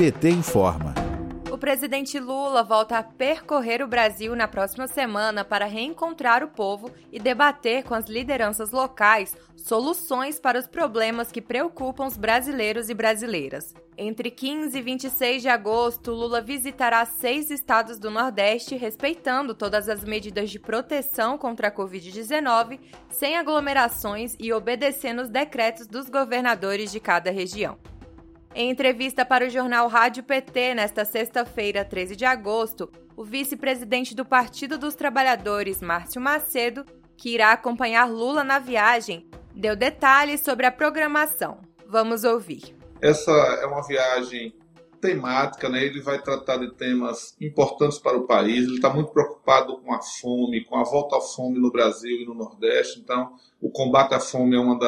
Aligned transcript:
PT 0.00 0.30
informa. 0.30 0.94
O 1.50 1.58
presidente 1.58 2.18
Lula 2.18 2.62
volta 2.62 2.96
a 2.96 3.02
percorrer 3.02 3.82
o 3.82 3.86
Brasil 3.86 4.34
na 4.34 4.48
próxima 4.48 4.88
semana 4.88 5.44
para 5.44 5.66
reencontrar 5.66 6.42
o 6.42 6.48
povo 6.48 6.90
e 7.12 7.20
debater 7.20 7.84
com 7.84 7.92
as 7.92 8.08
lideranças 8.08 8.70
locais 8.70 9.36
soluções 9.54 10.40
para 10.40 10.58
os 10.58 10.66
problemas 10.66 11.30
que 11.30 11.42
preocupam 11.42 12.06
os 12.06 12.16
brasileiros 12.16 12.88
e 12.88 12.94
brasileiras. 12.94 13.74
Entre 13.98 14.30
15 14.30 14.78
e 14.78 14.80
26 14.80 15.42
de 15.42 15.50
agosto, 15.50 16.12
Lula 16.12 16.40
visitará 16.40 17.04
seis 17.04 17.50
estados 17.50 17.98
do 17.98 18.10
Nordeste, 18.10 18.76
respeitando 18.76 19.54
todas 19.54 19.86
as 19.86 20.02
medidas 20.02 20.48
de 20.48 20.58
proteção 20.58 21.36
contra 21.36 21.68
a 21.68 21.70
Covid-19, 21.70 22.80
sem 23.10 23.36
aglomerações 23.36 24.34
e 24.40 24.50
obedecendo 24.50 25.20
os 25.20 25.28
decretos 25.28 25.86
dos 25.86 26.08
governadores 26.08 26.90
de 26.90 26.98
cada 27.00 27.30
região. 27.30 27.76
Em 28.60 28.68
entrevista 28.68 29.24
para 29.24 29.46
o 29.46 29.48
jornal 29.48 29.88
Rádio 29.88 30.22
PT 30.22 30.74
nesta 30.74 31.02
sexta-feira, 31.02 31.82
13 31.82 32.14
de 32.14 32.26
agosto, 32.26 32.92
o 33.16 33.24
vice-presidente 33.24 34.14
do 34.14 34.22
Partido 34.22 34.76
dos 34.76 34.94
Trabalhadores, 34.94 35.80
Márcio 35.80 36.20
Macedo, 36.20 36.84
que 37.16 37.30
irá 37.30 37.52
acompanhar 37.52 38.04
Lula 38.04 38.44
na 38.44 38.58
viagem, 38.58 39.26
deu 39.54 39.74
detalhes 39.74 40.42
sobre 40.42 40.66
a 40.66 40.70
programação. 40.70 41.62
Vamos 41.88 42.22
ouvir. 42.22 42.76
Essa 43.00 43.30
é 43.32 43.64
uma 43.64 43.80
viagem 43.80 44.54
temática, 45.00 45.66
né? 45.70 45.82
ele 45.82 46.02
vai 46.02 46.20
tratar 46.20 46.58
de 46.58 46.70
temas 46.74 47.34
importantes 47.40 47.96
para 47.96 48.18
o 48.18 48.26
país. 48.26 48.64
Ele 48.64 48.74
está 48.74 48.90
muito 48.90 49.10
preocupado 49.10 49.78
com 49.78 49.94
a 49.94 50.02
fome, 50.02 50.66
com 50.66 50.76
a 50.76 50.84
volta 50.84 51.16
à 51.16 51.20
fome 51.22 51.58
no 51.58 51.72
Brasil 51.72 52.14
e 52.14 52.26
no 52.26 52.34
Nordeste. 52.34 53.00
Então, 53.00 53.32
o 53.58 53.70
combate 53.70 54.12
à 54.12 54.20
fome 54.20 54.54
é 54.54 54.60
um 54.60 54.78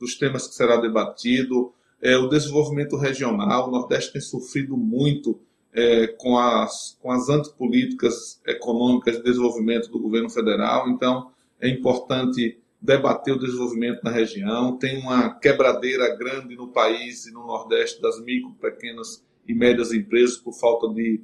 dos 0.00 0.18
temas 0.18 0.48
que 0.48 0.54
será 0.56 0.78
debatido 0.78 1.72
é, 2.04 2.18
o 2.18 2.28
desenvolvimento 2.28 2.96
regional. 2.98 3.66
O 3.66 3.70
Nordeste 3.70 4.12
tem 4.12 4.20
sofrido 4.20 4.76
muito 4.76 5.40
é, 5.72 6.06
com, 6.06 6.36
as, 6.38 6.98
com 7.00 7.10
as 7.10 7.30
antipolíticas 7.30 8.42
econômicas 8.46 9.16
de 9.16 9.22
desenvolvimento 9.22 9.90
do 9.90 9.98
governo 9.98 10.28
federal, 10.28 10.86
então 10.90 11.30
é 11.58 11.66
importante 11.66 12.60
debater 12.80 13.34
o 13.34 13.38
desenvolvimento 13.38 14.02
na 14.04 14.10
região. 14.10 14.76
Tem 14.76 15.00
uma 15.00 15.30
quebradeira 15.30 16.14
grande 16.14 16.54
no 16.54 16.68
país 16.68 17.24
e 17.24 17.32
no 17.32 17.46
Nordeste 17.46 18.02
das 18.02 18.22
micro, 18.22 18.52
pequenas 18.60 19.24
e 19.48 19.54
médias 19.54 19.90
empresas 19.90 20.36
por 20.36 20.52
falta 20.52 20.86
de, 20.92 21.22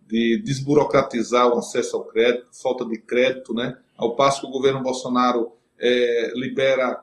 de 0.00 0.40
desburocratizar 0.44 1.48
o 1.48 1.58
acesso 1.58 1.96
ao 1.96 2.04
crédito, 2.04 2.48
falta 2.62 2.84
de 2.84 2.98
crédito, 2.98 3.52
né? 3.52 3.76
Ao 3.96 4.14
passo 4.14 4.42
que 4.42 4.46
o 4.46 4.50
governo 4.50 4.80
Bolsonaro 4.80 5.52
é, 5.76 6.32
libera 6.36 7.00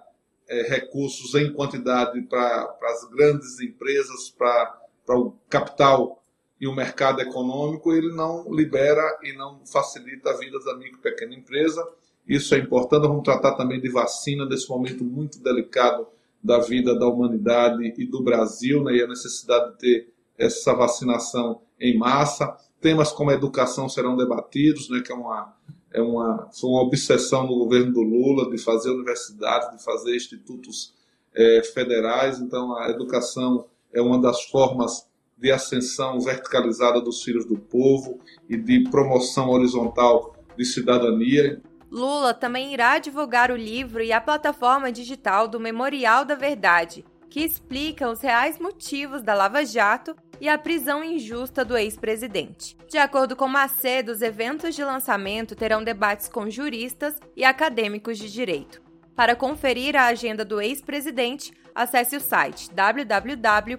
é, 0.47 0.63
recursos 0.63 1.35
em 1.35 1.51
quantidade 1.51 2.21
para 2.23 2.77
as 2.83 3.03
grandes 3.09 3.59
empresas, 3.59 4.29
para 4.29 4.79
o 5.09 5.33
capital 5.49 6.23
e 6.59 6.67
o 6.67 6.75
mercado 6.75 7.21
econômico, 7.21 7.93
ele 7.93 8.13
não 8.13 8.51
libera 8.53 9.19
e 9.23 9.33
não 9.33 9.61
facilita 9.65 10.31
a 10.31 10.37
vida 10.37 10.59
da 10.59 10.75
micro 10.75 10.99
e 10.99 11.01
pequena 11.01 11.35
empresa. 11.35 11.87
Isso 12.27 12.55
é 12.55 12.57
importante. 12.57 13.07
Vamos 13.07 13.23
tratar 13.23 13.53
também 13.53 13.79
de 13.79 13.89
vacina 13.89 14.45
nesse 14.45 14.67
momento 14.69 15.03
muito 15.03 15.41
delicado 15.41 16.07
da 16.43 16.59
vida 16.59 16.97
da 16.97 17.07
humanidade 17.07 17.93
e 17.97 18.05
do 18.05 18.23
Brasil, 18.23 18.83
né, 18.83 18.95
e 18.95 19.03
a 19.03 19.07
necessidade 19.07 19.71
de 19.71 19.77
ter 19.77 20.13
essa 20.37 20.73
vacinação 20.73 21.61
em 21.79 21.97
massa. 21.97 22.55
Temas 22.79 23.11
como 23.11 23.31
a 23.31 23.33
educação 23.33 23.89
serão 23.89 24.15
debatidos, 24.15 24.89
né, 24.89 25.01
que 25.01 25.11
é 25.11 25.15
uma, 25.15 25.53
é 25.97 26.01
uma, 26.01 26.47
foi 26.51 26.69
uma 26.69 26.83
obsessão 26.83 27.47
no 27.47 27.57
governo 27.57 27.91
do 27.91 28.01
Lula 28.01 28.49
de 28.51 28.57
fazer 28.59 28.91
universidades, 28.91 29.75
de 29.75 29.83
fazer 29.83 30.15
institutos 30.15 30.93
é, 31.35 31.63
federais. 31.73 32.39
Então, 32.39 32.77
a 32.77 32.89
educação 32.89 33.65
é 33.91 33.99
uma 33.99 34.21
das 34.21 34.43
formas 34.43 35.07
de 35.35 35.51
ascensão 35.51 36.19
verticalizada 36.19 37.01
dos 37.01 37.23
filhos 37.23 37.45
do 37.45 37.57
povo 37.57 38.19
e 38.47 38.55
de 38.55 38.83
promoção 38.89 39.49
horizontal 39.49 40.35
de 40.55 40.65
cidadania. 40.65 41.61
Lula 41.89 42.33
também 42.33 42.73
irá 42.73 42.99
divulgar 42.99 43.49
o 43.49 43.55
livro 43.55 44.03
e 44.03 44.11
a 44.11 44.21
plataforma 44.21 44.91
digital 44.91 45.47
do 45.47 45.59
Memorial 45.59 46.25
da 46.25 46.35
Verdade, 46.35 47.03
que 47.29 47.39
explica 47.39 48.09
os 48.09 48.21
reais 48.21 48.59
motivos 48.59 49.23
da 49.23 49.33
Lava 49.33 49.65
Jato 49.65 50.15
e 50.39 50.47
a 50.49 50.57
prisão 50.57 51.03
injusta 51.03 51.65
do 51.65 51.77
ex-presidente. 51.77 52.77
De 52.89 52.97
acordo 52.97 53.35
com 53.35 53.47
Macedo, 53.47 54.11
os 54.11 54.21
eventos 54.21 54.75
de 54.75 54.83
lançamento 54.83 55.55
terão 55.55 55.83
debates 55.83 56.27
com 56.27 56.49
juristas 56.49 57.15
e 57.35 57.43
acadêmicos 57.43 58.17
de 58.17 58.31
direito. 58.31 58.81
Para 59.15 59.35
conferir 59.35 59.95
a 59.95 60.05
agenda 60.05 60.45
do 60.45 60.61
ex-presidente, 60.61 61.51
acesse 61.73 62.15
o 62.15 62.21
site 62.21 62.69
www.pt.org.br. 62.71 63.77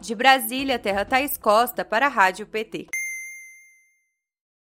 De 0.00 0.14
Brasília, 0.14 0.78
Terra 0.78 1.04
Thaís 1.04 1.36
Costa 1.36 1.84
para 1.84 2.06
a 2.06 2.10
Rádio 2.10 2.46
PT. 2.46 3.03